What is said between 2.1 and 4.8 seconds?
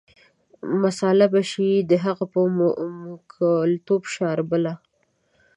په موکلتوب شاربله.